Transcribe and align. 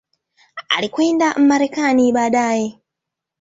Alikwenda 0.69 1.33
Marekani 1.47 2.07
baadaye. 2.15 2.79